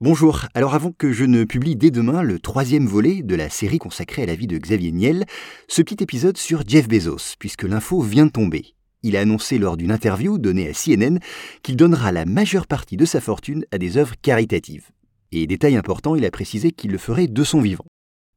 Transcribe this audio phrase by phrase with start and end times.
[0.00, 3.80] Bonjour, alors avant que je ne publie dès demain le troisième volet de la série
[3.80, 5.24] consacrée à la vie de Xavier Niel,
[5.66, 8.76] ce petit épisode sur Jeff Bezos, puisque l'info vient de tomber.
[9.02, 11.18] Il a annoncé lors d'une interview donnée à CNN
[11.64, 14.86] qu'il donnera la majeure partie de sa fortune à des œuvres caritatives.
[15.32, 17.87] Et détail important, il a précisé qu'il le ferait de son vivant.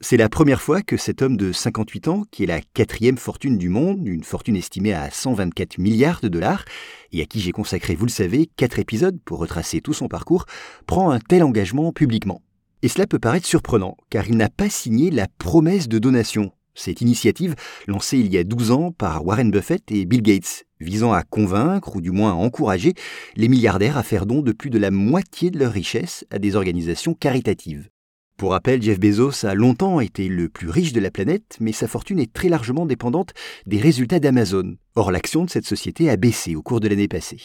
[0.00, 3.58] C'est la première fois que cet homme de 58 ans, qui est la quatrième fortune
[3.58, 6.64] du monde, une fortune estimée à 124 milliards de dollars,
[7.10, 10.46] et à qui j'ai consacré, vous le savez, quatre épisodes pour retracer tout son parcours,
[10.86, 12.42] prend un tel engagement publiquement.
[12.82, 17.00] Et cela peut paraître surprenant, car il n'a pas signé la promesse de donation, cette
[17.00, 17.56] initiative
[17.88, 21.96] lancée il y a 12 ans par Warren Buffett et Bill Gates, visant à convaincre,
[21.96, 22.94] ou du moins à encourager,
[23.34, 26.54] les milliardaires à faire don de plus de la moitié de leur richesse à des
[26.54, 27.88] organisations caritatives.
[28.38, 31.88] Pour rappel, Jeff Bezos a longtemps été le plus riche de la planète, mais sa
[31.88, 33.34] fortune est très largement dépendante
[33.66, 34.76] des résultats d'Amazon.
[34.94, 37.40] Or, l'action de cette société a baissé au cours de l'année passée.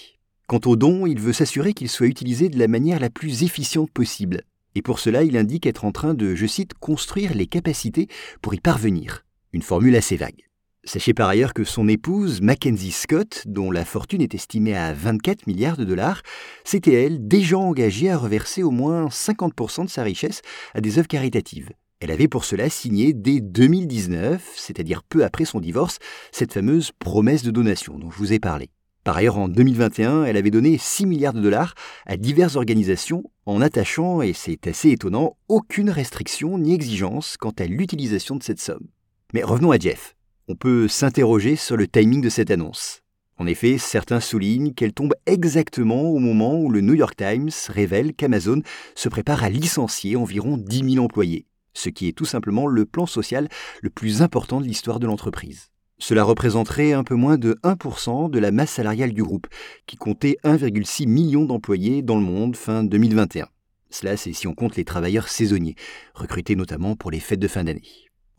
[0.46, 3.90] Quant aux dons, il veut s'assurer qu'ils soient utilisés de la manière la plus efficiente
[3.90, 4.44] possible.
[4.76, 8.08] Et pour cela, il indique être en train de, je cite, construire les capacités
[8.44, 9.26] pour y parvenir.
[9.52, 10.44] Une formule assez vague.
[10.86, 15.48] Sachez par ailleurs que son épouse, Mackenzie Scott, dont la fortune est estimée à 24
[15.48, 16.22] milliards de dollars,
[16.66, 20.42] s'était elle déjà engagée à reverser au moins 50% de sa richesse
[20.73, 21.72] à des œuvres caritatives.
[22.02, 26.00] Elle avait pour cela signé dès 2019, c'est-à-dire peu après son divorce,
[26.34, 28.70] cette fameuse promesse de donation dont je vous ai parlé.
[29.06, 33.61] Par ailleurs, en 2021, elle avait donné 6 milliards de dollars à diverses organisations en
[33.61, 38.88] attachant, et c'est assez étonnant, aucune restriction ni exigence quant à l'utilisation de cette somme.
[39.34, 40.14] Mais revenons à Jeff
[40.47, 43.02] on peut s'interroger sur le timing de cette annonce.
[43.38, 48.13] En effet, certains soulignent qu'elle tombe exactement au moment où le New York Times révèle
[48.13, 48.61] qu'Amazon
[48.95, 53.05] se prépare à licencier environ 10 000 employés, ce qui est tout simplement le plan
[53.05, 53.47] social
[53.81, 55.69] le plus important de l'histoire de l'entreprise.
[55.97, 59.47] Cela représenterait un peu moins de 1% de la masse salariale du groupe,
[59.86, 63.47] qui comptait 1,6 million d'employés dans le monde fin 2021.
[63.89, 65.75] Cela, c'est si on compte les travailleurs saisonniers,
[66.14, 67.83] recrutés notamment pour les fêtes de fin d'année.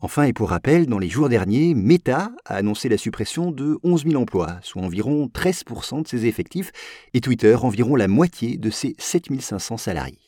[0.01, 4.05] Enfin, et pour rappel, dans les jours derniers, Meta a annoncé la suppression de 11
[4.05, 6.71] 000 emplois, soit environ 13% de ses effectifs,
[7.13, 10.24] et Twitter environ la moitié de ses 7 500 salariés.